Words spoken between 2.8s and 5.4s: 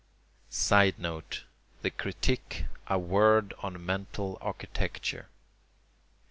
a word on mental architecture.